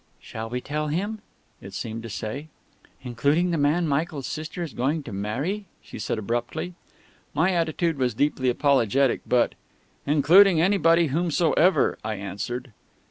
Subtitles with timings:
[0.19, 1.21] "Shall we tell him?"
[1.61, 2.47] it seemed to say....
[3.03, 6.73] "Including the man Michael's sister is going to marry?" she said abruptly.
[7.35, 9.53] My attitude was deeply apologetic, but,
[10.07, 12.73] "Including anybody whomsoever," I answered.